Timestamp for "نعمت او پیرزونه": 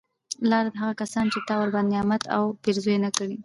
1.95-3.09